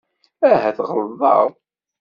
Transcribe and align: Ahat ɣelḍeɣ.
Ahat 0.49 0.77
ɣelḍeɣ. 0.89 1.41